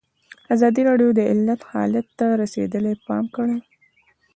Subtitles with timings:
[0.55, 3.57] ازادي راډیو د عدالت حالت ته رسېدلي پام کړی.